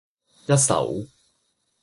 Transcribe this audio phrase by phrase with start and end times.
[0.47, 1.05] 一首